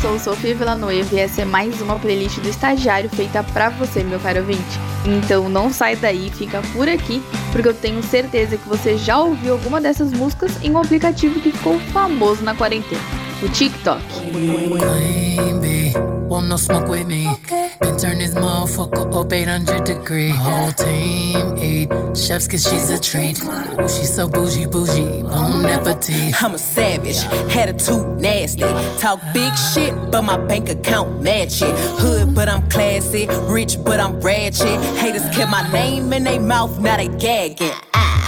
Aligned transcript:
sou 0.00 0.18
Sofia 0.18 0.54
Villanueva 0.54 1.14
e 1.14 1.18
essa 1.18 1.42
é 1.42 1.44
mais 1.44 1.80
uma 1.80 1.98
playlist 1.98 2.38
do 2.38 2.48
estagiário 2.48 3.10
feita 3.10 3.42
pra 3.42 3.68
você, 3.70 4.04
meu 4.04 4.20
caro 4.20 4.40
ouvinte. 4.40 4.78
Então 5.04 5.48
não 5.48 5.72
sai 5.72 5.96
daí, 5.96 6.30
fica 6.30 6.62
por 6.72 6.88
aqui, 6.88 7.22
porque 7.50 7.68
eu 7.68 7.74
tenho 7.74 8.02
certeza 8.02 8.56
que 8.56 8.68
você 8.68 8.96
já 8.96 9.18
ouviu 9.18 9.54
alguma 9.54 9.80
dessas 9.80 10.12
músicas 10.12 10.52
em 10.62 10.70
um 10.70 10.78
aplicativo 10.78 11.40
que 11.40 11.50
ficou 11.50 11.78
famoso 11.92 12.42
na 12.44 12.54
quarentena, 12.54 13.00
o 13.42 13.48
TikTok. 13.48 14.02
Want 16.38 16.50
no 16.50 16.56
smoke 16.56 16.86
with 16.86 17.08
me? 17.08 17.28
Okay. 17.28 17.72
Been 17.80 17.98
turn 17.98 18.18
this 18.18 18.32
motherfucker 18.32 19.12
up 19.12 19.32
800 19.32 19.82
degree. 19.82 20.28
Whole 20.28 20.70
team 20.70 21.58
eat 21.58 21.88
chefs 22.16 22.46
cause 22.46 22.62
she's 22.62 22.90
a 22.90 23.00
treat. 23.00 23.42
Ooh, 23.42 23.88
she's 23.88 24.14
so 24.14 24.28
bougie, 24.28 24.66
bougie, 24.66 25.24
bon 25.24 25.66
appetit. 25.66 26.40
I'm 26.40 26.54
a 26.54 26.58
savage, 26.58 27.22
had 27.52 27.70
a 27.70 27.72
too 27.72 28.06
nasty. 28.20 28.62
Talk 29.00 29.20
big 29.34 29.52
shit, 29.56 29.92
but 30.12 30.22
my 30.22 30.36
bank 30.36 30.68
account 30.68 31.20
match 31.22 31.60
it. 31.60 31.74
Hood, 31.98 32.36
but 32.36 32.48
I'm 32.48 32.70
classy. 32.70 33.26
Rich, 33.52 33.82
but 33.82 33.98
I'm 33.98 34.20
ratchet. 34.20 34.80
Haters 34.96 35.28
kept 35.34 35.50
my 35.50 35.68
name 35.72 36.12
in 36.12 36.22
their 36.22 36.40
mouth, 36.40 36.78
now 36.78 36.98
they 36.98 37.08
gagging. 37.08 37.72
Ah 37.94 38.27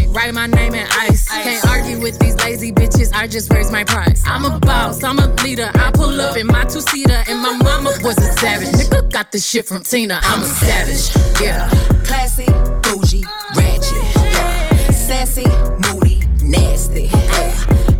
Write 0.11 0.33
my 0.33 0.45
name 0.45 0.75
in 0.75 0.85
ice. 0.91 1.29
Can't 1.29 1.65
argue 1.67 1.99
with 1.99 2.19
these 2.19 2.35
lazy 2.43 2.71
bitches. 2.71 3.13
I 3.13 3.27
just 3.27 3.51
raise 3.51 3.71
my 3.71 3.83
price. 3.85 4.21
I'm 4.25 4.43
a 4.45 4.59
boss. 4.59 5.03
I'm 5.03 5.19
a 5.19 5.27
leader. 5.43 5.71
I 5.73 5.91
pull 5.91 6.19
up 6.19 6.35
in 6.35 6.47
my 6.47 6.65
two 6.65 6.81
seater, 6.81 7.23
and 7.29 7.39
my 7.39 7.57
mama 7.57 7.91
was 8.03 8.17
a 8.17 8.33
savage. 8.37 8.67
Nigga 8.69 9.09
got 9.11 9.31
this 9.31 9.47
shit 9.47 9.67
from 9.67 9.83
Tina. 9.83 10.19
I'm 10.21 10.41
a 10.41 10.45
savage. 10.45 11.41
Yeah. 11.41 11.69
Classy, 12.03 12.45
bougie, 12.83 13.23
ratchet. 13.55 14.15
Yeah. 14.15 14.91
Sassy, 14.91 15.47
moody, 15.79 16.23
nasty. 16.43 17.09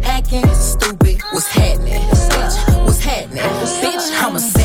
Acting 0.03 0.47
stupid, 0.53 1.21
what's 1.31 1.47
happening? 1.47 2.01
Bitch, 2.01 2.85
what's 2.85 2.99
happening? 2.99 3.43
Bitch, 3.81 4.21
I'm 4.21 4.35
a 4.35 4.39
savage. 4.39 4.60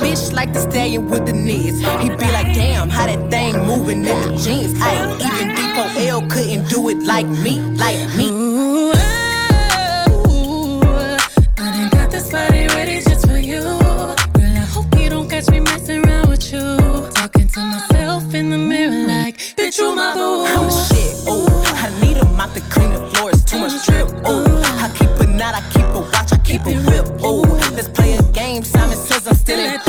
Bitch 0.00 0.32
like 0.32 0.52
the 0.52 0.60
stallion 0.60 1.08
with 1.08 1.26
the 1.26 1.32
knees. 1.32 1.78
He 2.00 2.08
be 2.08 2.28
like, 2.36 2.54
damn, 2.54 2.88
how 2.88 3.06
that 3.06 3.30
thing 3.30 3.54
moving 3.66 3.98
in 3.98 4.18
the 4.22 4.36
jeans. 4.42 4.74
I 4.80 4.94
even 5.26 5.48
D4L 5.56 6.30
couldn't 6.30 6.68
do 6.68 6.88
it 6.88 7.02
like 7.04 7.26
me, 7.26 7.60
like 7.76 8.00
me. 8.16 8.28
Ooh, 8.30 8.92
I 11.58 11.66
done 11.76 11.90
got 11.90 12.10
this 12.10 12.30
body 12.32 12.66
ready 12.68 13.00
just 13.02 13.26
for 13.28 13.38
you. 13.38 13.60
Girl, 13.60 14.56
I 14.64 14.66
hope 14.74 14.98
you 14.98 15.10
don't 15.10 15.28
catch 15.28 15.48
me 15.50 15.60
messing 15.60 16.04
around 16.04 16.28
with 16.28 16.50
you. 16.52 16.76
Talking 17.14 17.48
to 17.48 17.60
myself 17.60 18.34
in 18.34 18.50
the 18.50 18.58
mirror 18.58 19.06
like, 19.06 19.36
bitch, 19.56 19.78
you 19.78 19.94
my 19.94 20.14
boo. 20.14 20.46
I'm 20.46 20.64
the 20.64 20.70
shit, 20.88 21.28
ooh. 21.28 21.46
I 21.84 21.88
need 22.00 22.16
to 22.54 22.60
clean 22.70 22.90
the 22.92 23.00
floors, 23.10 23.44
too 23.44 23.58
much 23.58 23.84
drip, 23.86 24.08
ooh. 24.26 24.60
I 24.84 24.90
keep 24.98 25.10
a 25.20 25.26
knot, 25.26 25.54
I 25.54 25.62
keep 25.72 25.84
a 25.84 26.00
watch, 26.00 26.32
I 26.32 26.38
keep 26.38 26.62
a 26.66 26.74
whip, 26.88 27.06
ooh. 27.22 27.42
Let's 27.76 27.88
play 27.88 28.14
a 28.14 28.22
game, 28.32 28.62
Simon 28.64 28.96
says 28.96 29.26
I'm 29.28 29.34
still 29.34 29.58
that 29.58 29.84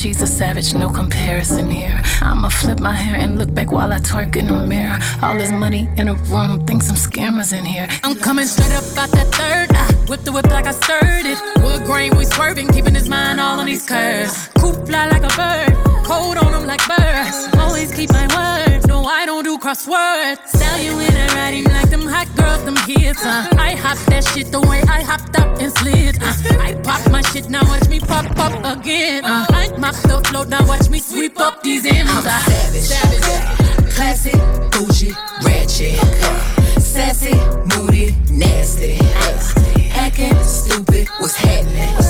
she's 0.00 0.22
a 0.22 0.26
savage, 0.26 0.72
no 0.72 0.88
comparison 0.88 1.70
here. 1.70 2.00
I'ma 2.22 2.48
flip 2.48 2.80
my 2.80 2.94
hair 2.94 3.20
and 3.20 3.38
look 3.38 3.52
back 3.52 3.70
while 3.70 3.92
I 3.92 3.98
twerk 3.98 4.34
in 4.36 4.46
the 4.46 4.66
mirror. 4.66 4.98
All 5.20 5.36
this 5.36 5.52
money 5.52 5.88
in 5.98 6.08
a 6.08 6.14
room, 6.14 6.64
think 6.66 6.82
some 6.82 6.96
scammers 6.96 7.52
in 7.56 7.66
here. 7.66 7.86
I'm 8.02 8.16
coming 8.16 8.46
straight 8.46 8.72
up 8.72 8.84
out 8.96 9.10
that 9.10 9.28
third. 9.38 9.68
I 9.76 9.92
whip 10.08 10.22
the 10.22 10.32
whip 10.32 10.46
like 10.46 10.66
I 10.66 10.72
stirred 10.72 11.26
it. 11.26 11.38
Wood 11.62 11.84
grain, 11.84 12.16
we 12.16 12.24
swerving, 12.24 12.68
keeping 12.68 12.94
his 12.94 13.08
mind 13.10 13.40
all 13.40 13.60
on 13.60 13.66
these 13.66 13.86
curves. 13.86 14.48
Coop 14.58 14.86
fly 14.86 15.06
like 15.06 15.22
a 15.22 15.34
bird, 15.36 15.76
cold 16.06 16.38
on 16.38 16.52
them 16.52 16.66
like 16.66 16.80
birds. 16.88 17.36
Always 17.58 17.92
keep 17.92 18.10
my 18.10 18.26
word, 18.36 18.88
no, 18.88 19.04
I 19.04 19.26
don't 19.26 19.44
do 19.44 19.58
crosswords. 19.58 20.38
Sell 20.48 20.78
you 20.80 20.98
in 20.98 21.14
a 21.14 21.26
writing 21.34 21.64
like 21.64 21.90
them 21.90 21.99
Uh. 23.18 23.48
I 23.58 23.74
hop 23.74 23.98
that 24.06 24.24
shit 24.24 24.52
the 24.52 24.60
way 24.60 24.82
I 24.82 25.02
hopped 25.02 25.36
up 25.38 25.58
and 25.60 25.72
slid. 25.72 26.22
Uh. 26.22 26.32
I 26.60 26.74
pop 26.82 27.10
my 27.10 27.22
shit, 27.22 27.48
now 27.50 27.64
watch 27.64 27.88
me 27.88 27.98
pop 27.98 28.24
up 28.38 28.78
again. 28.78 29.24
Uh. 29.24 29.46
I 29.50 29.68
mop 29.78 29.96
the 29.96 30.22
float, 30.28 30.48
now 30.48 30.66
watch 30.66 30.88
me 30.88 31.00
sweep 31.00 31.38
up 31.40 31.62
these 31.62 31.84
M's. 31.86 32.08
I'm 32.08 32.26
a 32.26 32.80
savage, 32.80 33.90
classy, 33.94 34.36
bougie, 34.70 35.12
ratchet, 35.42 35.98
sassy, 36.80 37.34
moody, 37.74 38.14
nasty, 38.30 38.98
acting 39.92 40.38
stupid. 40.44 41.08
What's 41.18 41.34
happening? 41.34 42.09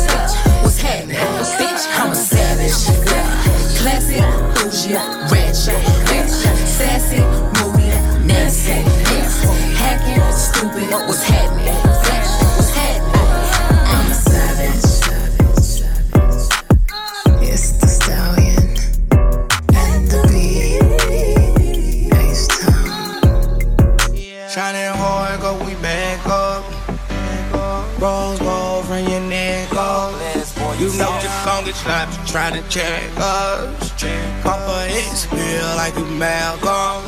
Trying 32.31 32.55
to 32.55 32.69
check 32.69 33.03
us. 33.17 33.91
Check 34.01 34.43
Papa 34.45 34.87
is 34.89 35.25
feel 35.27 35.67
like 35.75 35.97
you 35.97 36.05
Malcolm. 36.15 37.03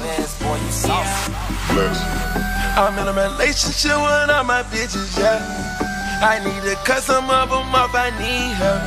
I'm 2.75 2.99
in 2.99 3.07
a 3.07 3.13
relationship 3.13 3.95
with 4.03 4.31
all 4.31 4.45
my 4.45 4.65
bitches, 4.65 5.17
yeah. 5.17 5.39
I 6.23 6.43
need 6.43 6.63
to 6.69 6.75
cut 6.85 7.03
some 7.03 7.31
of 7.31 7.51
them 7.51 7.75
off, 7.75 7.95
I 7.95 8.11
need 8.19 8.55
her. 8.59 8.79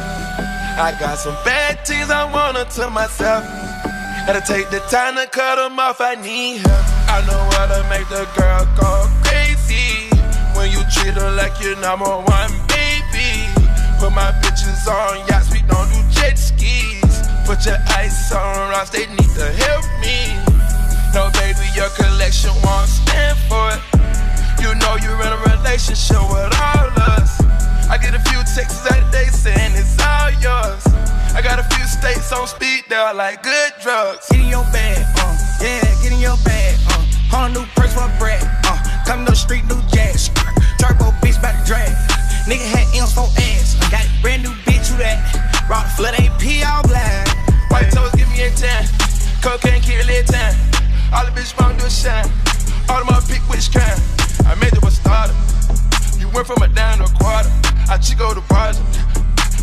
I 0.77 0.91
got 0.99 1.19
some 1.19 1.35
bad 1.45 1.85
things 1.87 2.09
I 2.09 2.25
wanna 2.27 2.65
to 2.65 2.89
myself. 2.89 3.45
Gotta 4.27 4.41
take 4.41 4.69
the 4.71 4.79
time 4.91 5.15
to 5.15 5.27
cut 5.27 5.55
them 5.55 5.79
off, 5.79 6.01
I 6.01 6.15
need 6.15 6.59
her. 6.67 6.81
I 7.07 7.23
know 7.27 7.39
how 7.55 7.67
to 7.71 7.79
make 7.87 8.09
the 8.09 8.27
girl 8.35 8.67
go 8.75 9.07
crazy. 9.23 10.11
When 10.57 10.69
you 10.71 10.83
treat 10.91 11.15
her 11.15 11.31
like 11.31 11.55
your 11.63 11.79
number 11.79 12.11
one 12.11 12.51
baby. 12.67 13.47
Put 13.99 14.11
my 14.11 14.35
bitches 14.43 14.83
on 14.91 15.25
yachts, 15.27 15.49
we 15.53 15.61
don't 15.61 15.87
do 15.93 16.04
jet 16.25 16.39
skis. 16.39 17.21
Put 17.45 17.65
your 17.65 17.77
ice 17.93 18.31
on 18.31 18.69
rocks, 18.69 18.89
they 18.89 19.05
need 19.05 19.31
to 19.37 19.47
help 19.61 19.85
me. 20.01 20.33
No, 21.13 21.29
baby, 21.37 21.65
your 21.77 21.89
collection 21.93 22.51
won't 22.65 22.89
stand 22.89 23.37
for 23.45 23.69
it. 23.69 23.81
You 24.61 24.73
know 24.81 24.97
you're 25.01 25.21
in 25.21 25.31
a 25.31 25.41
relationship 25.53 26.21
with 26.33 26.49
all 26.57 26.89
us. 27.13 27.31
I 27.89 27.97
get 28.01 28.15
a 28.15 28.23
few 28.29 28.41
texts 28.57 28.85
of 28.89 29.01
day 29.11 29.29
saying 29.29 29.73
it's 29.77 29.95
all 30.01 30.31
yours. 30.41 30.81
I 31.37 31.41
got 31.43 31.59
a 31.59 31.67
few 31.75 31.85
states 31.85 32.31
on 32.33 32.47
speed, 32.47 32.85
they're 32.89 33.13
like 33.13 33.43
good 33.43 33.71
drugs. 33.81 34.25
Get 34.31 34.39
in 34.39 34.49
your 34.49 34.65
bag, 34.73 35.05
uh, 35.21 35.37
yeah, 35.61 35.85
get 36.01 36.11
in 36.11 36.19
your 36.19 36.37
bag, 36.43 36.75
uh. 36.89 37.05
Whole 37.29 37.49
new 37.49 37.65
purse 37.75 37.93
for 37.93 38.09
bread, 38.17 38.41
uh. 38.65 38.77
Come 39.05 39.25
to 39.25 39.31
the 39.31 39.37
street, 39.37 39.65
new 39.65 39.81
jazz. 39.93 40.29
Turbo 40.79 41.13
bitch 41.21 41.39
by 41.41 41.53
the 41.53 41.63
drag. 41.67 41.93
Nigga 42.49 42.65
had 42.65 42.87
M's 42.97 43.13
for 43.13 43.29
ass. 43.37 43.77
Got 43.91 44.05
a 44.05 44.21
brand 44.21 44.43
new 44.43 44.55
bitch, 44.65 44.89
who 44.89 44.97
that? 44.97 45.44
Rock 45.67 45.87
flood 45.97 46.13
AP 46.13 46.45
all 46.69 46.83
black. 46.83 47.25
White 47.71 47.89
toes 47.89 48.11
give 48.13 48.29
me 48.29 48.43
a 48.43 48.51
10. 48.51 48.85
Cocaine 49.41 49.81
kill 49.81 50.05
it 50.05 50.27
10. 50.27 50.53
All 51.11 51.25
the 51.25 51.31
bitches 51.33 51.57
want 51.57 51.73
to 51.73 51.79
do 51.81 51.85
a 51.85 51.89
shine. 51.89 52.29
All 52.87 53.01
of 53.01 53.09
my 53.09 53.17
pick 53.25 53.41
which 53.49 53.73
kind. 53.73 53.97
I 54.45 54.53
made 54.61 54.77
you 54.77 54.81
a 54.85 54.91
starter. 54.91 55.33
You 56.21 56.29
went 56.29 56.45
from 56.45 56.61
a 56.61 56.67
down 56.67 56.99
to 56.99 57.05
a 57.05 57.13
quarter. 57.17 57.49
I 57.89 57.97
chico 57.97 58.35
the 58.35 58.41
project. 58.45 58.85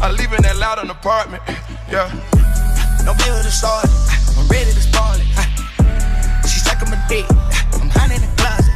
I 0.02 0.10
live 0.10 0.32
in 0.34 0.42
that 0.42 0.58
loud 0.58 0.82
apartment. 0.90 1.42
Yeah. 1.86 2.10
No 3.06 3.14
bill 3.22 3.38
to 3.38 3.52
start. 3.54 3.86
I'm 4.34 4.48
ready 4.50 4.74
to 4.74 4.82
spoil 4.82 5.22
it. 5.22 5.30
She 6.50 6.58
sucking 6.66 6.90
my 6.90 6.98
dick. 7.06 7.30
I'm 7.78 7.86
hot 7.94 8.10
in 8.10 8.18
the 8.18 8.30
closet. 8.34 8.74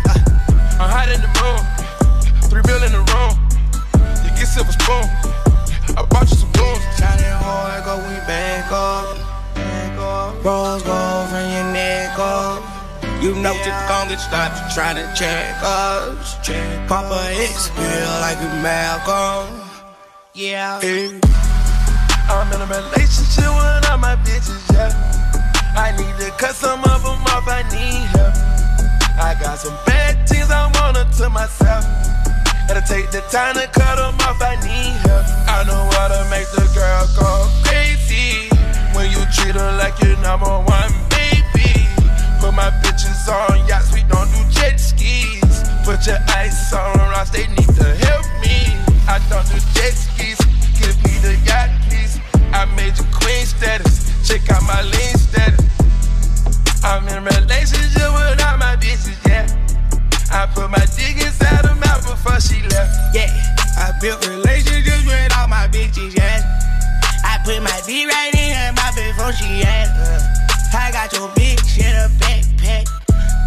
I'm 0.79 0.91
hot 0.95 1.11
in 1.11 1.19
the 1.19 1.31
room. 1.43 1.63
Three 2.47 2.63
bill 2.63 2.87
in 2.87 2.95
the 2.95 3.03
room. 3.03 3.35
You 4.23 4.31
get 4.39 4.47
silver 4.47 4.71
spoon. 4.71 5.36
I 5.97 6.05
bought 6.05 6.29
you 6.31 6.37
some 6.37 6.53
blues. 6.53 6.83
Shining 6.99 7.25
hard, 7.41 7.85
go 7.85 7.97
we 7.97 8.17
back 8.29 8.71
up. 8.71 9.17
Rose 10.45 10.83
gold 10.83 11.29
from 11.29 11.51
your 11.51 11.73
neck 11.73 12.19
up. 12.19 12.63
You 13.23 13.35
know 13.35 13.55
just 13.65 13.89
gon' 13.89 14.09
get 14.09 14.21
stopped 14.21 14.75
trying 14.75 14.97
to 14.97 15.09
check 15.17 15.57
us. 15.65 16.37
Pop 16.87 17.11
a 17.11 17.23
X 17.43 17.71
pill 17.75 18.11
like 18.21 18.37
a 18.39 18.51
Malcolm. 18.63 19.49
Yeah. 20.35 20.81
Hey. 20.81 21.19
I'm 22.29 22.53
in 22.53 22.61
a 22.61 22.67
relationship 22.67 23.49
with 23.57 23.91
all 23.91 23.99
my 23.99 24.17
bitches, 24.27 24.61
yeah. 24.73 24.93
I 25.77 25.97
need 25.97 26.15
to 26.25 26.31
cut 26.37 26.55
some 26.55 26.85
of 26.85 27.03
them 27.03 27.23
off, 27.33 27.49
I 27.49 27.63
need 27.73 28.05
help. 28.13 28.35
I 29.17 29.35
got 29.41 29.59
some 29.59 29.75
bad 29.87 30.29
things 30.29 30.51
I 30.51 30.67
want 30.75 30.97
to 30.99 31.31
myself. 31.31 31.85
Gotta 32.69 32.83
take 32.87 33.11
the 33.11 33.23
time 33.31 33.55
to 33.55 33.67
cut 33.73 33.97
them 33.97 34.15
off, 34.27 34.43
I 34.43 34.57
need 34.61 34.96
know 35.67 35.91
how 35.99 36.09
to 36.09 36.23
make 36.31 36.47
the 36.55 36.63
girl 36.73 37.05
go 37.19 37.51
crazy. 37.67 38.49
When 38.95 39.11
you 39.11 39.21
treat 39.35 39.55
her 39.59 39.73
like 39.77 39.99
your 40.01 40.17
number 40.23 40.47
one 40.47 40.93
baby. 41.11 41.87
Put 42.41 42.55
my 42.55 42.71
bitches 42.81 43.27
on 43.27 43.67
yachts, 43.67 43.93
we 43.93 44.03
don't 44.07 44.31
do 44.31 44.41
jet 44.51 44.79
skis. 44.79 45.67
Put 45.85 46.07
your 46.07 46.19
ice 46.29 46.73
on 46.73 46.97
rocks, 47.11 47.31
they 47.31 47.47
need 47.59 47.71
to 47.77 47.89
help 48.07 48.27
me. 48.41 48.79
I 49.11 49.19
don't 49.29 49.47
do 49.51 49.59
jet 49.75 49.95
skis, 49.95 50.39
give 50.79 50.97
me 51.05 51.19
the 51.27 51.35
yacht, 51.45 51.71
please. 51.91 52.19
I 52.55 52.65
made 52.79 52.97
you 52.97 53.05
queen 53.13 53.45
status, 53.45 54.07
check 54.27 54.49
out 54.51 54.63
my 54.63 54.83
lean 54.83 55.17
status. 55.19 55.67
I'm 56.85 57.07
in 57.09 57.25
relationship 57.25 58.09
with 58.15 58.39
all 58.47 58.57
my 58.59 58.79
bitches, 58.79 59.19
yeah. 59.27 59.47
I 60.31 60.47
put 60.47 60.71
my 60.71 60.85
dick 60.95 61.19
inside 61.19 61.67
her 61.67 61.75
mouth 61.75 62.07
before 62.07 62.41
she 62.41 62.63
left. 62.69 62.95
Yeah, 63.15 63.31
I 63.77 63.93
built 64.01 64.21
relationships 64.21 64.36
before 69.27 69.45
she 69.45 69.63
asked. 69.63 70.75
Uh, 70.75 70.79
I 70.79 70.93
got 70.93 71.13
your 71.13 71.29
bitch 71.31 71.79
in 71.79 71.95
a 71.97 72.09
backpack. 72.21 72.87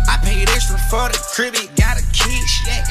I 0.08 0.18
paid 0.24 0.50
extra 0.50 0.78
for 0.90 1.08
the 1.08 1.20
crib, 1.34 1.54
got 1.76 1.98
a 1.98 2.04
kiss, 2.12 2.68
yeah. 2.68 2.84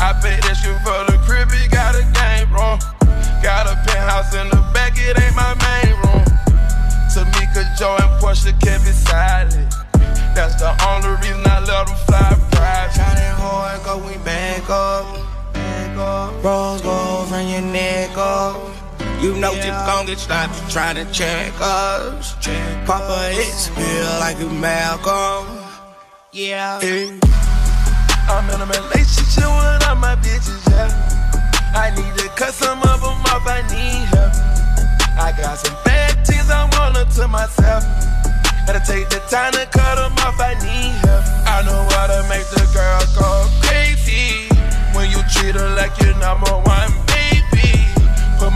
I 0.00 0.12
paid 0.20 0.44
extra 0.44 0.74
for 0.84 1.10
the 1.10 1.18
crib, 1.24 1.48
got 1.70 1.94
a 1.94 2.04
game 2.12 2.52
room. 2.52 2.78
Got 3.42 3.66
a 3.66 3.76
penthouse 3.86 4.34
in 4.34 4.48
the 4.50 4.60
back, 4.74 4.94
it 4.96 5.18
ain't 5.18 5.36
my 5.36 5.54
main 5.54 5.94
room. 6.04 6.24
Tamika, 7.08 7.64
Joe, 7.78 7.96
and 7.96 8.20
Portia 8.20 8.52
kept 8.60 8.86
it 8.86 8.94
silent. 8.94 9.74
That's 10.34 10.56
the 10.56 10.70
only 10.90 11.16
reason 11.22 11.46
I 11.46 11.60
let 11.60 11.86
them 11.86 11.96
fly 12.06 12.47
You 19.28 19.36
know 19.36 19.52
yeah. 19.52 19.66
you 19.66 19.72
gon' 19.86 20.06
get 20.06 20.16
stopped 20.16 20.56
trying 20.72 20.96
to 20.96 21.04
check 21.12 21.52
us. 21.60 22.34
Check 22.40 22.86
Papa 22.86 23.28
X 23.36 23.68
pill 23.76 24.08
like 24.24 24.40
a 24.40 24.48
Malcolm. 24.48 25.44
Yeah. 26.32 26.80
Hey. 26.80 27.12
I'm 28.24 28.48
in 28.48 28.56
a 28.56 28.64
relationship 28.64 29.44
with 29.44 29.84
all 29.84 29.96
my 30.00 30.16
bitches, 30.24 30.64
yeah. 30.72 30.88
I 31.76 31.92
need 31.92 32.08
to 32.24 32.28
cut 32.40 32.54
some 32.54 32.80
of 32.80 33.04
them 33.04 33.20
off, 33.28 33.44
I 33.44 33.60
need 33.68 34.08
help. 34.16 34.32
I 35.20 35.36
got 35.36 35.58
some 35.58 35.76
bad 35.84 36.26
things 36.26 36.48
I 36.48 36.64
want 36.72 36.96
to 36.96 37.28
myself. 37.28 37.84
Gotta 38.64 38.80
take 38.80 39.10
the 39.10 39.20
time 39.28 39.52
to 39.52 39.68
cut 39.68 39.96
them 39.96 40.16
off, 40.24 40.40
I 40.40 40.56
need 40.64 40.96
help. 41.04 41.24
I 41.44 41.68
know 41.68 41.84
how 41.92 42.06
to 42.08 42.24
make 42.32 42.48
the 42.48 42.64
girl 42.72 43.04
go 43.12 43.44
crazy. 43.60 44.48
When 44.96 45.10
you 45.10 45.20
treat 45.28 45.54
her 45.54 45.68
like 45.76 46.00
your 46.00 46.16
number 46.16 46.48
one 46.64 47.07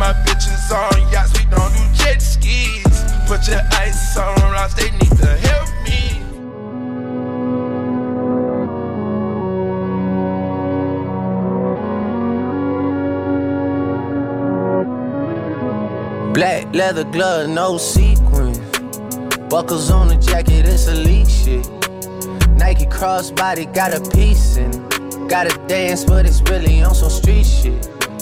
my 0.03 0.13
bitches 0.25 0.69
on 0.75 1.13
yachts, 1.13 1.33
we 1.39 1.45
don't 1.49 1.73
do 1.73 1.85
jet 1.95 2.21
skis. 2.21 3.05
Put 3.29 3.47
your 3.47 3.61
ice 3.71 4.17
on 4.17 4.35
rocks, 4.51 4.75
they 4.75 4.91
need 4.91 5.17
to 5.17 5.31
help 5.47 5.69
me. 5.87 6.03
Black 16.35 16.75
leather 16.75 17.05
glove, 17.05 17.49
no 17.49 17.79
sequins. 17.79 18.59
Buckles 19.49 19.89
on 19.93 20.09
the 20.09 20.17
jacket, 20.17 20.67
it's 20.67 20.89
elite 20.89 21.31
shit. 21.31 21.69
Nike 22.59 22.87
crossbody 22.87 23.73
got 23.73 23.95
a 23.95 24.01
piece 24.11 24.57
in 24.57 24.69
it. 24.69 25.29
Gotta 25.29 25.57
dance, 25.69 26.05
but 26.05 26.27
it's 26.27 26.43
really 26.51 26.83
on 26.83 26.93
some 26.93 27.09
street 27.09 27.47
shit. 27.47 27.92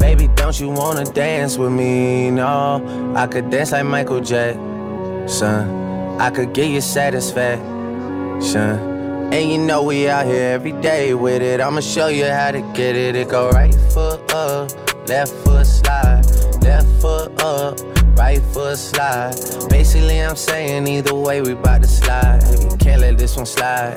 Baby, 0.00 0.28
don't 0.34 0.58
you 0.58 0.70
wanna 0.70 1.04
dance 1.04 1.56
with 1.56 1.70
me? 1.70 2.30
No, 2.30 3.14
I 3.16 3.26
could 3.28 3.50
dance 3.50 3.70
like 3.70 3.84
Michael 3.84 4.20
Jackson. 4.20 5.70
I 6.18 6.30
could 6.30 6.52
get 6.52 6.70
you 6.70 6.80
satisfaction. 6.80 7.60
And 9.32 9.50
you 9.50 9.58
know 9.58 9.84
we 9.84 10.08
out 10.08 10.26
here 10.26 10.50
every 10.54 10.72
day 10.72 11.14
with 11.14 11.42
it. 11.42 11.60
I'ma 11.60 11.80
show 11.80 12.08
you 12.08 12.24
how 12.24 12.50
to 12.50 12.62
get 12.74 12.96
it. 12.96 13.14
It 13.14 13.28
go 13.28 13.50
right 13.50 13.72
foot 13.92 14.32
up, 14.32 14.72
left 15.08 15.32
foot 15.44 15.66
slide, 15.66 16.24
left 16.62 16.88
foot 17.00 17.40
up 17.40 17.78
right 18.20 18.42
foot 18.52 18.76
slide. 18.76 19.34
Basically, 19.70 20.20
I'm 20.20 20.36
saying 20.36 20.86
either 20.86 21.14
way, 21.14 21.40
we 21.40 21.54
bout 21.54 21.82
to 21.82 21.88
slide. 21.88 22.42
Can't 22.78 23.00
let 23.00 23.16
this 23.16 23.34
one 23.36 23.46
slide. 23.46 23.96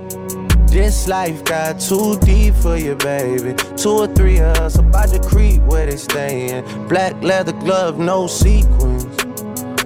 This 0.71 1.05
life 1.05 1.43
got 1.43 1.81
too 1.81 2.17
deep 2.21 2.55
for 2.55 2.77
you, 2.77 2.95
baby. 2.95 3.53
Two 3.75 3.89
or 3.89 4.07
three 4.07 4.39
of 4.39 4.55
us 4.59 4.77
about 4.77 5.09
to 5.09 5.19
creep 5.19 5.61
where 5.63 5.85
they 5.85 5.97
stayin'. 5.97 6.63
Black 6.87 7.21
leather 7.21 7.51
glove, 7.51 7.99
no 7.99 8.25
sequins. 8.25 9.03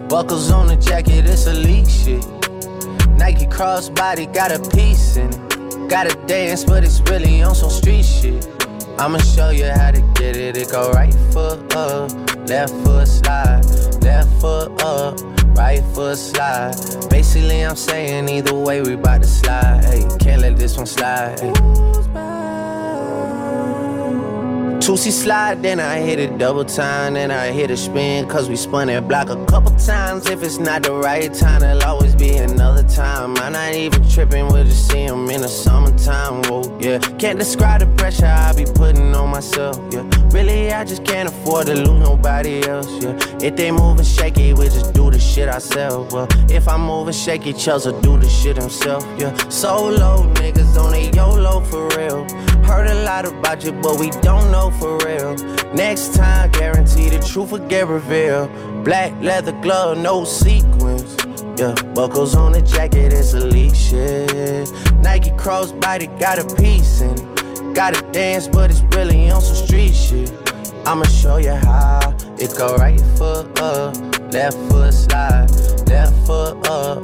Buckles 0.08 0.52
on 0.52 0.68
the 0.68 0.78
jacket, 0.80 1.26
it's 1.26 1.48
elite 1.48 1.90
shit. 1.90 2.24
Nike 3.18 3.48
crossbody 3.48 4.32
got 4.32 4.52
a 4.52 4.60
piece 4.76 5.18
in 5.18 5.30
it. 5.30 5.90
Gotta 5.90 6.16
dance, 6.28 6.64
but 6.64 6.84
it's 6.84 7.02
really 7.10 7.42
on 7.42 7.56
some 7.56 7.72
street 7.72 8.06
shit. 8.06 8.48
I'ma 9.00 9.18
show 9.18 9.50
you 9.50 9.66
how 9.66 9.90
to 9.90 10.02
get 10.14 10.38
it. 10.38 10.56
It 10.56 10.70
go 10.70 10.92
right 10.92 11.14
foot 11.34 11.76
up, 11.76 12.12
left 12.48 12.74
foot 12.86 13.08
slide, 13.08 13.66
left 14.06 14.30
foot 14.40 14.82
up, 14.84 15.20
right 15.58 15.84
foot 15.94 16.18
slide. 16.18 16.76
Basically, 17.10 17.62
I'm 17.62 17.76
saying 17.76 18.30
either 18.30 18.54
way, 18.54 18.82
we 18.82 18.96
bout 18.96 19.22
to 19.24 19.28
slide. 19.28 19.84
Hey, 19.84 20.06
can't 20.20 20.42
let 20.42 20.58
this 20.58 20.78
one 20.78 20.86
slide. 20.86 21.42
Two-C 24.86 25.10
slide, 25.10 25.64
then 25.64 25.80
I 25.80 25.98
hit 25.98 26.20
it 26.20 26.38
double 26.38 26.64
time, 26.64 27.16
then 27.16 27.32
I 27.32 27.52
hit 27.52 27.72
a 27.72 27.76
spin, 27.76 28.30
cause 28.30 28.48
we 28.48 28.56
spun 28.56 28.86
that 28.86 29.08
block 29.08 29.30
a 29.30 29.46
couple 29.48 29.76
times. 29.78 30.30
If 30.30 30.44
it's 30.44 30.60
not 30.60 30.84
the 30.84 30.94
right 30.94 31.34
time, 31.34 31.62
there'll 31.62 31.82
always 31.82 32.14
be 32.14 32.38
another 32.38 32.84
time. 32.84 33.36
I'm 33.38 33.54
not 33.54 33.74
even 33.74 34.08
tripping, 34.08 34.48
we'll 34.48 34.64
just 34.64 34.88
see 34.88 35.08
them 35.08 35.28
in 35.32 35.42
the 35.42 35.48
summertime. 35.48 36.44
Whoa, 36.44 36.78
yeah. 36.80 37.00
Can't 37.18 37.40
describe 37.40 37.80
the 37.80 37.88
pressure 37.98 38.28
I 38.28 38.54
be 38.54 38.66
putting 38.66 39.16
on 39.16 39.32
myself, 39.32 39.80
yeah. 39.92 40.08
Really, 40.30 40.72
I 40.72 40.84
just 40.84 41.04
can't 41.04 41.30
afford 41.30 41.66
to 41.66 41.74
lose 41.74 42.00
nobody 42.00 42.62
else, 42.68 42.88
yeah. 43.04 43.18
If 43.42 43.56
they 43.56 43.72
moving 43.72 44.06
shaky, 44.06 44.54
we 44.54 44.66
just 44.66 44.94
do 44.94 45.10
the 45.10 45.18
shit 45.18 45.50
ourselves. 45.50 46.14
Well, 46.14 46.28
if 46.48 46.68
I'm 46.68 46.82
moving 46.82 47.12
shaky, 47.12 47.54
Chelsea 47.54 47.92
do 48.04 48.20
the 48.20 48.30
shit 48.30 48.58
himself, 48.58 49.04
yeah. 49.18 49.36
Solo 49.50 50.32
niggas 50.36 50.78
on 50.80 50.94
a 50.94 51.10
YOLO 51.10 51.62
for 51.62 51.88
real. 51.98 52.28
Heard 52.66 52.88
a 52.88 53.04
lot 53.04 53.26
about 53.26 53.64
you, 53.64 53.72
but 53.72 54.00
we 54.00 54.10
don't 54.22 54.52
know 54.52 54.72
for 54.80 54.98
real. 55.06 55.36
Next 55.74 56.16
time, 56.16 56.52
guarantee 56.52 57.10
the 57.10 57.20
truth 57.20 57.52
will 57.52 57.68
get 57.68 57.88
revealed. 57.88 58.50
Black 58.84 59.14
leather 59.22 59.54
glove, 59.62 59.98
no 59.98 60.24
sequins. 60.26 61.16
Yeah, 61.58 61.74
buckles 61.94 62.36
on 62.36 62.52
the 62.52 62.62
jacket, 62.62 63.14
it's 63.14 63.34
elite 63.34 63.76
shit. 63.76 64.72
Nike 65.02 65.32
crossbody 65.32 66.08
got 66.20 66.40
a 66.40 66.56
piece 66.56 67.02
in 67.02 67.12
it. 67.12 67.76
Gotta 67.76 68.02
dance, 68.12 68.48
but 68.48 68.72
it's 68.72 68.82
really 68.96 69.30
on 69.30 69.42
some 69.42 69.66
street 69.66 69.94
shit. 69.94 70.32
I'ma 70.86 71.06
show 71.06 71.38
you 71.38 71.52
how. 71.52 72.16
It 72.38 72.54
go 72.58 72.76
right 72.76 73.00
foot 73.18 73.60
up, 73.62 73.96
left 74.34 74.58
foot 74.70 74.94
slide, 74.94 75.50
left 75.88 76.16
foot 76.26 76.68
up, 76.68 77.04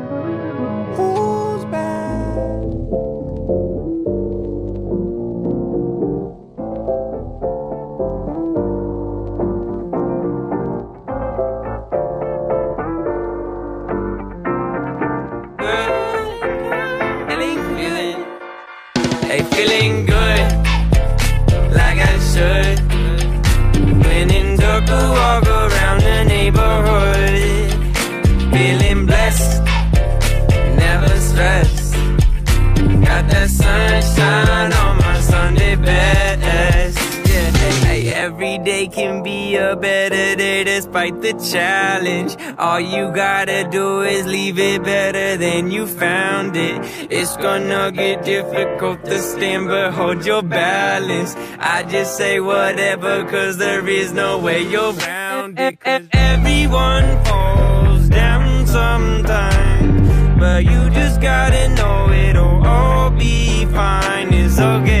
Despite 40.91 41.21
the 41.21 41.33
challenge. 41.51 42.35
All 42.57 42.79
you 42.79 43.11
gotta 43.13 43.65
do 43.71 44.01
is 44.01 44.27
leave 44.27 44.59
it 44.59 44.83
better 44.83 45.37
than 45.37 45.71
you 45.71 45.87
found 45.87 46.57
it. 46.57 46.81
It's 47.09 47.37
gonna 47.37 47.91
get 47.93 48.25
difficult 48.25 49.05
to 49.05 49.19
stand, 49.19 49.67
but 49.67 49.91
hold 49.93 50.25
your 50.25 50.43
balance. 50.43 51.35
I 51.59 51.83
just 51.83 52.17
say 52.17 52.41
whatever, 52.41 53.23
cause 53.23 53.57
there 53.57 53.87
is 53.87 54.11
no 54.11 54.39
way 54.39 54.63
you're 54.63 54.91
round 54.91 55.57
it. 55.59 55.79
everyone 56.11 57.07
falls 57.23 58.09
down 58.09 58.67
sometime, 58.67 60.37
but 60.37 60.65
you 60.65 60.89
just 60.89 61.21
gotta 61.21 61.69
know 61.75 62.11
it'll 62.11 62.67
all 62.67 63.11
be 63.11 63.65
fine. 63.67 64.33
It's 64.33 64.59
okay. 64.59 65.00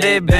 Sunday 0.00 0.20
best. 0.20 0.39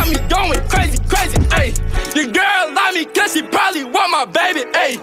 got 0.00 0.08
me 0.08 0.28
going 0.28 0.68
crazy, 0.68 0.98
crazy, 1.08 1.36
ayy. 1.60 1.76
Your 2.14 2.32
girl 2.32 2.74
love 2.74 2.94
me 2.94 3.04
cause 3.04 3.32
she 3.34 3.42
probably 3.42 3.84
want 3.84 4.10
my 4.10 4.24
baby, 4.24 4.60
ayy. 4.72 4.98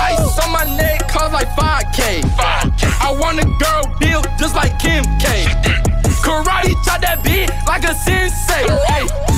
Ice 0.00 0.38
on 0.44 0.52
my 0.52 0.64
neck 0.76 1.08
cost 1.08 1.32
like 1.32 1.48
5K. 1.48 2.20
5K. 2.22 2.82
I 3.00 3.16
want 3.18 3.38
a 3.40 3.46
girl 3.58 3.82
deal 3.98 4.22
just 4.38 4.54
like 4.54 4.78
Kim 4.78 5.04
K. 5.18 5.44
Karate 6.22 6.74
chop 6.84 7.00
that 7.00 7.20
beat 7.24 7.50
like 7.66 7.84
a 7.84 7.94
sensei, 7.94 8.64
ayy. 8.94 9.37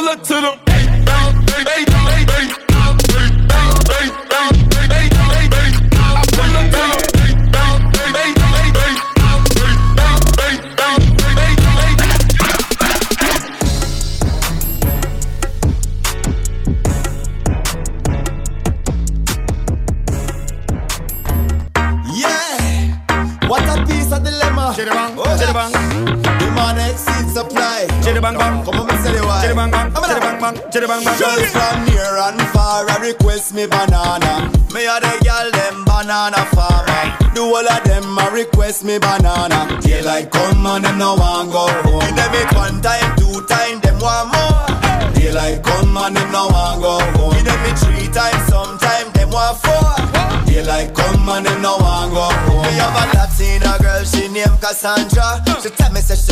pull 0.00 0.08
up 0.08 0.22
to 0.22 0.34
them. 0.34 0.58
Jitterbang, 24.70 25.12
oh, 25.18 25.36
jitterbang. 25.36 25.72
Demand 26.38 26.78
exceeds 26.78 27.34
supply. 27.34 27.86
Bang. 28.22 28.64
Come 28.64 28.80
on, 28.80 28.86
me 28.86 29.70
bang 29.70 29.89
bang, 30.40 30.54
chitty 30.72 30.86
bang 30.86 30.86
bang, 30.86 30.86
chitty 30.86 30.86
bang 30.86 31.04
bang. 31.04 31.18
Girls 31.18 31.52
from 31.52 31.84
near 31.86 32.16
and 32.16 32.40
far 32.52 32.88
a 32.88 33.00
request 33.00 33.54
me 33.54 33.66
banana. 33.66 34.50
Me 34.74 34.86
a 34.86 34.96
the 35.00 35.12
girl 35.24 35.50
them 35.52 35.84
banana 35.84 36.42
farmer. 36.56 37.04
The 37.34 37.40
whole 37.40 37.68
of 37.68 37.84
them 37.84 38.18
a 38.18 38.30
request 38.30 38.84
me 38.84 38.98
banana. 38.98 39.80
Daylight 39.80 40.30
come 40.30 40.66
and 40.66 40.84
them 40.84 40.98
no 40.98 41.14
want 41.14 41.52
go 41.52 41.68
home. 41.68 42.00
Give 42.00 42.16
them 42.16 42.34
it 42.34 42.50
one 42.54 42.80
time, 42.80 43.16
two 43.16 43.44
time, 43.46 43.80
them 43.80 43.98
want 44.00 44.32
more. 44.32 45.12
Daylight 45.14 45.62
come 45.62 45.96
and 45.96 46.16
them 46.16 46.32
no 46.32 46.48
want 46.48 46.82
go 46.82 46.98
home. 47.18 47.32
Give 47.34 47.44
them 47.44 47.60
it 47.68 47.78
three 47.78 48.08
times, 48.08 48.42
sometime 48.48 49.12
them 49.12 49.30
want 49.30 49.58
four. 49.58 49.94
Daylight 50.46 50.94
come 50.94 51.28
and 51.28 51.46
them 51.46 51.62
no 51.62 51.76
want 51.78 52.12
go 52.12 52.26
home. 52.26 52.62
Me 52.64 52.72
have 52.80 52.96
a 52.96 53.04
Latina 53.16 53.78
girl, 53.80 54.04
she 54.04 54.28
named 54.28 54.60
Cassandra. 54.60 55.42
She 55.62 55.70
tell 55.70 55.92
me 55.92 56.00
say 56.00 56.16
she 56.16 56.18
comes 56.18 56.22
straight 56.22 56.29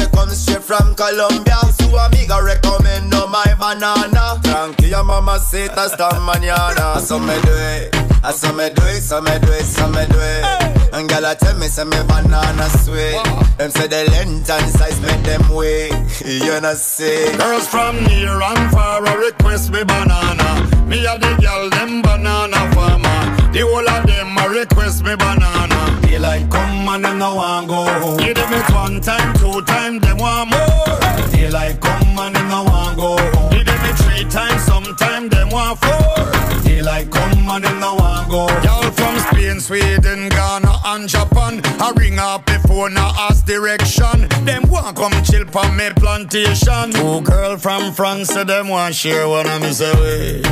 from 0.79 0.95
Colombia. 0.95 1.59
So 1.77 1.97
amiga 1.99 2.41
recommend 2.43 3.11
no 3.11 3.27
my 3.27 3.55
banana. 3.59 4.39
Tranquila 4.43 5.03
mamacita 5.05 5.85
esta 5.87 6.09
mañana. 6.21 7.01
So 7.01 7.19
me 7.19 7.35
do 7.43 7.53
it. 7.53 7.91
Ah, 8.23 8.29
I 8.29 8.33
saw 8.33 8.53
me 8.53 8.69
do 8.71 8.83
it, 8.87 9.01
so 9.01 9.21
me 9.21 9.39
do 9.39 9.53
it, 9.53 9.65
so 9.65 9.89
me 9.89 10.05
do 10.07 10.19
it. 10.19 10.93
And 10.93 11.09
girl, 11.09 11.25
I 11.25 11.35
tell 11.35 11.57
me, 11.59 11.69
say 11.69 11.85
me 11.85 11.99
banana 12.09 12.69
sweet. 12.83 13.15
Uh-huh. 13.15 13.45
Them 13.59 13.71
say 13.71 13.87
the 13.87 14.11
length 14.11 14.51
and 14.51 14.71
size 14.71 15.01
make 15.01 15.23
them 15.23 15.49
way. 15.51 15.91
You 16.27 16.61
know 16.61 16.75
see. 16.75 17.37
Girls 17.37 17.69
from 17.69 17.97
near 18.05 18.41
and 18.41 18.71
far 18.73 19.05
a 19.05 19.17
request 19.19 19.73
me 19.73 19.85
banana. 19.85 20.67
Me 20.87 21.07
a 21.07 21.19
the 21.19 21.37
girl 21.41 21.71
them 21.71 22.03
banana 22.03 22.61
farmer. 22.75 23.18
The 23.53 23.61
whole 23.61 23.89
of 23.89 24.07
them 24.07 24.37
a 24.39 24.49
request 24.49 25.05
me 25.05 25.17
banana. 25.17 26.01
Daylight 26.03 26.51
come 26.51 26.89
and 26.89 27.05
them 27.05 27.19
no 27.19 27.35
want 27.35 27.69
go 27.69 27.85
home. 28.01 28.17
Give 28.19 28.35
them 28.35 28.53
it 28.53 28.71
one 28.71 29.01
time, 29.01 29.35
two 29.39 29.63
time, 29.63 29.99
them 30.01 30.19
want 30.19 30.51
more. 30.51 31.31
Daylight 31.33 31.81
come 31.81 32.19
and 32.19 32.37
them 32.37 32.49
no 32.49 32.63
want 32.65 32.97
go 32.97 33.17
home. 33.17 33.51
Give 33.51 33.65
them 33.67 33.81
it 33.85 33.97
three 33.99 34.25
times, 34.31 34.63
sometime 34.63 35.29
them 35.29 35.49
want 35.51 35.79
four. 35.79 36.63
Daylight 36.63 37.11
come 37.11 37.49
and 37.49 37.65
them 37.65 37.81
no 37.81 37.95
want 37.95 38.31
go. 38.31 38.47
Y'all 38.63 38.91
from 39.19 39.35
Spain, 39.35 39.61
Sweden, 39.61 40.29
Ghana 40.29 40.73
and 40.87 41.09
Japan. 41.09 41.61
I 41.81 41.93
ring 41.97 42.19
up 42.19 42.47
before 42.47 42.91
now 42.91 43.13
ask 43.19 43.45
direction. 43.47 44.29
Them 44.45 44.69
want 44.69 44.97
come 44.97 45.13
chill 45.25 45.45
for 45.47 45.71
me 45.73 45.91
plantation. 45.97 46.91
Two 46.93 47.21
girl 47.23 47.57
from 47.57 47.93
France, 47.93 48.29
so 48.29 48.45
them 48.45 48.69
want 48.69 48.95
share 48.95 49.29
one 49.29 49.49
of 49.49 49.63
me 49.63 49.73
say 49.73 49.93
way. 49.95 50.43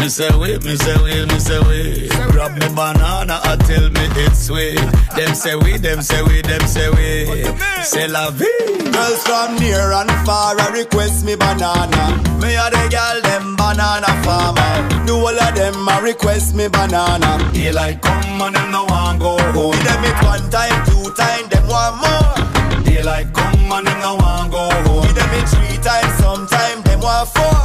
Me 0.00 0.08
say 0.08 0.30
wait, 0.38 0.64
me 0.64 0.76
say 0.76 0.96
wait, 1.02 1.28
me 1.28 1.38
say 1.38 1.60
wait. 1.60 2.10
Grab 2.32 2.52
me 2.52 2.68
banana, 2.74 3.40
I 3.42 3.56
tell 3.56 3.90
me 3.90 4.06
it's 4.24 4.46
sweet. 4.46 4.76
Them 5.16 5.34
say 5.34 5.54
we, 5.56 5.76
them 5.76 6.02
say 6.02 6.22
we, 6.22 6.42
them 6.42 6.60
say 6.66 6.88
we. 6.90 7.44
Say 7.82 8.08
la 8.08 8.30
vie. 8.30 8.46
Girls 8.92 9.22
from 9.24 9.56
near 9.58 9.92
and 9.92 10.10
far 10.26 10.56
a 10.58 10.72
request 10.72 11.24
me 11.24 11.36
banana. 11.36 12.16
Me 12.40 12.54
a 12.56 12.70
the 12.70 12.88
girl 12.90 13.20
them 13.22 13.56
banana 13.56 14.08
farmer. 14.24 15.04
The 15.06 15.12
whole 15.12 15.28
of 15.28 15.54
them 15.54 15.88
a 15.88 16.00
request 16.02 16.54
me 16.54 16.68
banana. 16.68 17.38
Daylight 17.52 18.00
come 18.10 18.42
and 18.42 18.54
them 18.54 18.70
no 18.70 18.84
want 18.84 19.20
go 19.20 19.38
home. 19.52 19.72
Give 19.72 19.84
them 19.84 20.04
it 20.04 20.18
one 20.24 20.44
time, 20.50 20.78
two 20.86 21.10
time, 21.14 21.46
them 21.48 21.66
want 21.68 21.94
more. 22.02 22.82
Daylight 22.84 23.32
come 23.32 23.72
and 23.72 23.86
them 23.86 24.00
no 24.00 24.14
want 24.16 24.50
go 24.52 24.68
home. 24.86 25.02
Give 25.06 25.14
them 25.14 25.30
it 25.38 25.46
three 25.48 25.78
times, 25.82 26.12
sometime 26.18 26.82
them 26.82 27.00
want 27.00 27.28
four. 27.28 27.60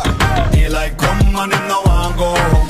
Daylight 0.52 0.98
come 0.98 1.36
and 1.36 1.52
them 1.52 1.68
no 1.68 1.82
want 1.86 2.18
go 2.18 2.30
home. 2.52 2.68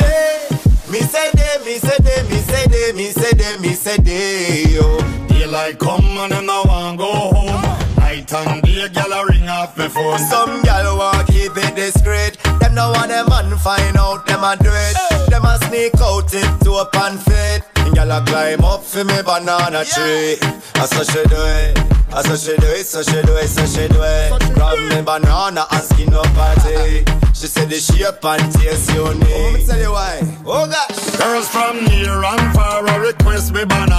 Hey, 0.00 0.48
me 0.90 1.00
say 1.00 1.30
they, 1.38 1.54
me 1.64 1.78
say 1.78 1.98
they, 2.06 2.22
me 2.30 2.38
say 2.48 2.64
they, 2.66 2.92
me 2.92 3.06
say 3.10 3.32
they, 3.32 3.58
me 3.58 3.72
say 3.74 3.96
they, 3.98 4.64
yo. 4.74 4.98
Daylight 5.28 5.78
come 5.78 6.04
and 6.22 6.32
them 6.32 6.46
no 6.46 6.62
want 6.66 6.98
go 6.98 7.10
home. 7.12 7.62
Night 7.96 8.32
and 8.32 8.62
day, 8.62 8.86
gyal 8.94 9.12
a 9.12 9.26
ring 9.26 9.48
off 9.48 9.76
me 9.76 9.88
phone. 9.88 10.18
Some 10.18 10.62
gal 10.62 10.96
want 10.96 11.26
keep 11.26 11.56
it 11.56 11.65
discreet. 11.76 12.38
Them 12.58 12.74
no 12.74 12.90
want 12.90 13.08
them 13.08 13.28
man 13.28 13.56
find 13.58 13.96
out 13.96 14.26
them 14.26 14.42
a 14.42 14.56
do 14.56 14.72
it. 14.72 14.96
Them 15.30 15.44
a 15.44 15.58
sneak 15.68 15.94
out 16.00 16.32
it 16.32 16.48
to 16.64 16.72
up 16.82 16.96
and 16.96 17.20
fit. 17.20 17.62
And 17.76 17.94
gal 17.94 18.10
a 18.10 18.24
climb 18.24 18.64
up 18.64 18.82
for 18.82 19.04
me 19.04 19.20
banana 19.22 19.84
tree. 19.84 20.40
I 20.74 20.86
so 20.88 21.04
she 21.04 21.22
do 21.28 21.36
it. 21.36 21.78
I 22.12 22.22
so 22.22 22.34
she 22.36 22.56
do 22.56 22.66
it, 22.66 22.86
so 22.86 23.02
she 23.02 23.20
do 23.22 23.36
it, 23.36 23.48
so 23.48 23.66
she 23.66 23.86
do 23.88 24.00
it. 24.00 24.54
Grab 24.54 24.78
me 24.90 25.02
banana 25.02 25.66
and 25.70 25.84
skin 25.84 26.14
up 26.14 26.26
party. 26.34 27.04
She 27.34 27.46
said 27.46 27.68
the 27.68 27.76
shape 27.76 28.24
and 28.24 28.52
taste 28.54 28.90
unique. 28.94 29.28
Oh, 29.28 29.52
me 29.52 29.66
tell 29.66 29.78
you 29.78 29.92
why. 29.92 30.20
Oh 30.46 30.66
gosh. 30.66 31.16
Girls 31.20 31.48
from 31.48 31.84
near 31.84 32.24
and 32.24 32.54
far 32.54 32.86
a 32.86 33.00
request 33.00 33.52
me 33.52 33.64
banana. 33.64 33.95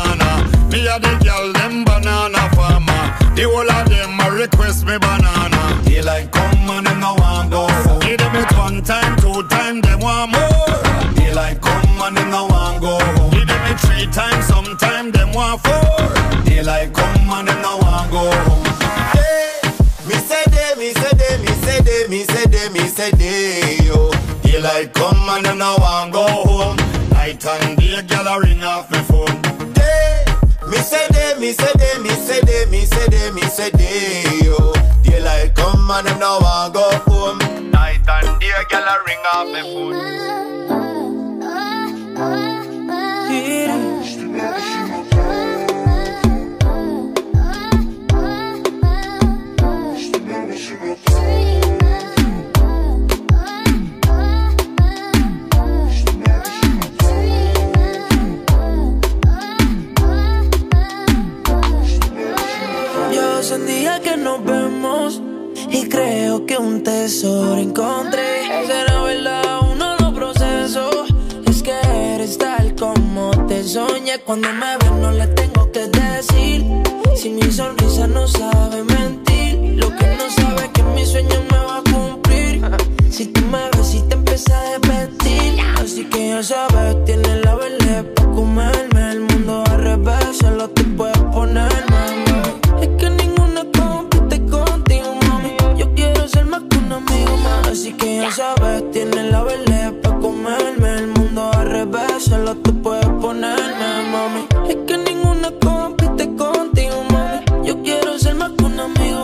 They, 33.57 33.71
me 33.71 34.45
yo. 34.45 34.73
Daylight 35.03 35.55
come 35.55 35.89
and 35.91 36.07
them 36.07 36.19
now 36.19 36.39
want 36.39 36.73
go 36.73 36.89
home. 37.07 37.71
Night 37.71 38.01
and 38.07 38.39
day, 38.39 38.51
gyal 38.69 38.85
a 38.85 39.03
ring 39.05 39.23
off 39.33 39.47
me 39.47 39.61
phone. 39.61 40.66
Cuando 74.27 74.51
me 74.51 74.75
ves 74.75 74.86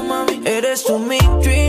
mami. 0.01 0.41
Eres 0.45 0.83
tú 0.83 0.97
mi 0.97 1.19
dream 1.41 1.62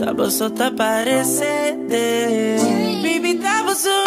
tava 0.00 0.30
só 0.30 0.48
tá 0.48 0.70
parecendo. 0.70 1.88
Baby 3.02 3.34
tava 3.34 3.74
só 3.74 4.04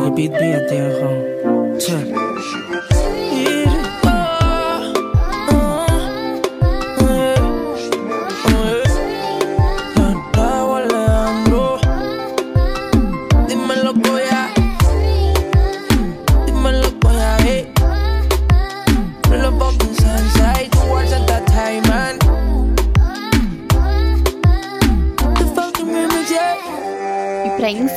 Dans 0.00 0.14
les 0.14 0.28
beats 0.28 0.38
bientôt. 0.40 1.30
Dímelo, 13.48 13.92
voy 13.92 14.29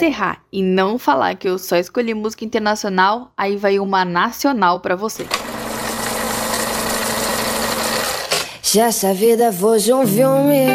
encerrar 0.03 0.41
e 0.51 0.61
não 0.61 0.99
falar 0.99 1.35
que 1.35 1.47
eu 1.47 1.57
só 1.57 1.77
escolhi 1.77 2.13
música 2.13 2.43
internacional, 2.43 3.31
aí 3.37 3.55
vai 3.55 3.79
uma 3.79 4.03
nacional 4.03 4.81
pra 4.81 4.95
você. 4.95 5.25
Se 8.61 8.79
essa 8.79 9.13
vida 9.13 9.51
fosse 9.53 9.93
um 9.93 10.05
filme, 10.05 10.65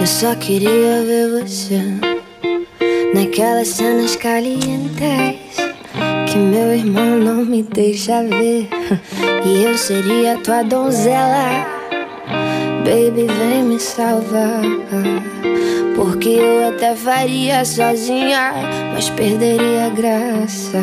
eu 0.00 0.06
só 0.06 0.34
queria 0.36 1.02
ver 1.04 1.42
você 1.42 1.80
naquelas 3.12 3.68
cenas 3.68 4.14
calientes 4.14 5.56
que 6.30 6.38
meu 6.38 6.74
irmão 6.74 7.16
não 7.18 7.44
me 7.44 7.62
deixa 7.62 8.22
ver. 8.22 8.68
E 9.44 9.64
eu 9.64 9.76
seria 9.76 10.38
tua 10.38 10.62
donzela, 10.62 11.66
baby, 12.84 13.26
vem 13.26 13.64
me 13.64 13.80
salvar. 13.80 14.62
Porque 16.02 16.30
eu 16.30 16.68
até 16.68 16.96
faria 16.96 17.64
sozinha, 17.64 18.52
mas 18.92 19.08
perderia 19.10 19.86
a 19.86 19.88
graça. 19.88 20.78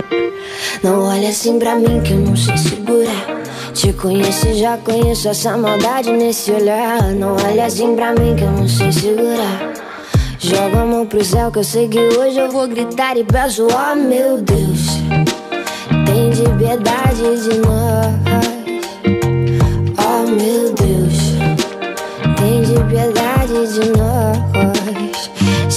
Não 0.82 1.04
olha 1.04 1.28
assim 1.28 1.58
pra 1.58 1.74
mim 1.74 2.00
que 2.00 2.12
eu 2.12 2.20
não 2.20 2.34
sei 2.34 2.56
segurar. 2.56 3.42
Te 3.74 3.92
conheço 3.92 4.54
já 4.54 4.78
conheço 4.78 5.28
essa 5.28 5.58
maldade 5.58 6.10
nesse 6.10 6.50
olhar. 6.52 7.02
Não 7.12 7.36
olha 7.36 7.66
assim 7.66 7.94
pra 7.94 8.12
mim 8.12 8.34
que 8.34 8.44
eu 8.44 8.50
não 8.50 8.66
sei 8.66 8.90
segurar. 8.90 9.74
Joga 10.38 10.80
a 10.80 10.86
mão 10.86 11.04
pro 11.04 11.22
céu 11.22 11.52
que 11.52 11.58
eu 11.58 11.64
sei 11.64 11.86
que 11.86 11.98
hoje 11.98 12.38
eu 12.38 12.50
vou 12.50 12.66
gritar 12.66 13.18
e 13.18 13.24
peço, 13.24 13.66
oh 13.66 13.94
meu 13.94 14.38
Deus, 14.38 14.86
tem 16.06 16.30
de 16.30 16.48
piedade 16.56 17.42
de 17.42 17.58
nós. 17.58 18.29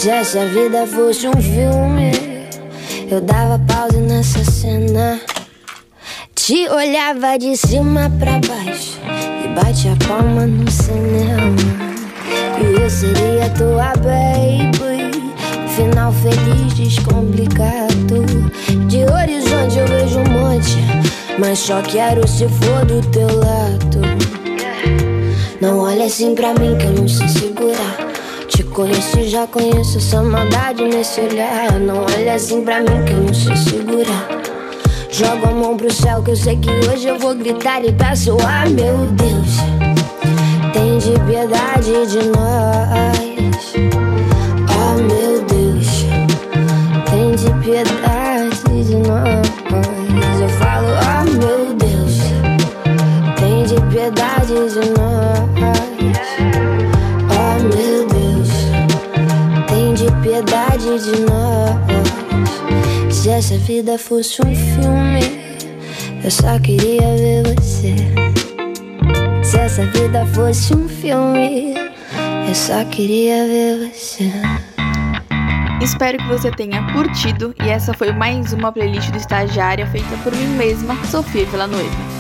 Se 0.04 0.10
essa 0.10 0.46
vida 0.48 0.86
fosse 0.86 1.26
um 1.30 1.42
filme, 1.42 2.12
eu 3.10 3.22
dava 3.22 3.58
pause 3.60 4.00
nessa 4.00 4.44
cena. 4.44 5.18
Te 6.36 6.68
olhava 6.68 7.38
de 7.38 7.56
cima 7.56 8.12
pra 8.20 8.34
baixo 8.34 9.00
e 9.46 9.48
bate 9.56 9.88
a 9.88 9.96
palma 10.06 10.46
no 10.46 10.70
cinema. 10.70 11.56
E 12.60 12.82
eu 12.82 12.90
seria 12.90 13.50
tua 13.52 13.94
baby. 14.04 15.22
Final 15.74 16.12
feliz, 16.12 16.74
descomplicado. 16.74 18.26
De 18.90 19.06
horizonte 19.06 19.80
eu 19.80 19.88
vejo 19.88 20.20
um 20.20 20.30
monte, 20.34 20.80
mas 21.40 21.60
só 21.60 21.82
quero 21.82 22.28
se 22.28 22.46
for 22.50 22.84
do 22.84 23.02
teu 23.10 23.28
lado. 23.38 24.02
Não 25.62 25.80
olha 25.80 26.04
assim 26.04 26.36
pra 26.36 26.54
mim 26.56 26.78
que 26.78 26.88
eu 26.88 26.92
não 26.92 27.08
sei 27.08 27.30
segurar. 27.30 28.13
Te 28.56 28.64
conheço 28.66 29.20
e 29.20 29.30
já 29.30 29.48
conheço 29.48 29.98
essa 29.98 30.22
maldade 30.22 30.84
nesse 30.84 31.20
olhar. 31.22 31.72
Não 31.80 32.04
olha 32.04 32.36
assim 32.36 32.64
pra 32.64 32.82
mim 32.82 33.04
que 33.04 33.12
eu 33.12 33.22
não 33.22 33.34
sei 33.34 33.56
segurar. 33.58 34.28
Jogo 35.10 35.48
a 35.48 35.52
mão 35.52 35.76
pro 35.76 35.92
céu 35.92 36.22
que 36.22 36.30
eu 36.30 36.36
sei 36.36 36.58
que 36.58 36.70
hoje 36.70 37.08
eu 37.08 37.18
vou 37.18 37.34
gritar 37.34 37.84
e 37.84 37.92
peço, 37.92 38.38
ah 38.46 38.70
meu 38.70 39.08
Deus, 39.08 39.58
tem 40.72 41.00
de 41.00 41.20
piedade 41.26 42.06
de 42.12 42.28
nós. 42.28 43.74
Oh 44.70 45.02
meu 45.02 45.42
Deus, 45.46 46.06
tem 47.10 47.32
de 47.36 47.50
piedade 47.66 48.84
de 48.86 48.96
nós. 48.98 49.48
Eu 50.40 50.50
falo, 50.60 50.90
oh 51.02 51.24
meu 51.40 51.74
Deus, 51.74 52.20
tem 53.36 53.64
de 53.66 53.82
piedade 53.92 54.54
de 54.54 54.90
nós. 54.92 55.13
De 60.98 61.12
nós. 61.22 63.14
Se 63.14 63.30
essa 63.30 63.58
vida 63.58 63.98
fosse 63.98 64.42
um 64.42 64.56
filme, 64.56 65.22
eu 66.24 66.30
só 66.30 66.60
queria 66.60 67.16
ver 67.16 67.56
você. 67.56 67.96
Se 69.44 69.58
essa 69.58 69.86
vida 69.88 70.26
fosse 70.28 70.76
um 70.76 70.88
filme, 70.88 71.74
eu 72.48 72.56
só 72.56 72.86
queria 72.86 73.48
ver 73.48 73.92
você. 73.92 74.32
Espero 75.82 76.18
que 76.18 76.28
você 76.28 76.52
tenha 76.52 76.84
curtido 76.94 77.56
e 77.64 77.70
essa 77.70 77.94
foi 77.94 78.12
mais 78.12 78.54
uma 78.54 78.72
playlist 78.72 79.10
do 79.10 79.18
Estagiária 79.18 79.88
feita 79.88 80.16
por 80.24 80.34
mim 80.36 80.48
mesma, 80.58 80.96
Sofia 81.06 81.46
Villanueva. 81.46 82.13